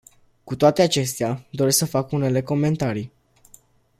[0.43, 3.11] Cu toate acestea, doresc să fac unele comentarii.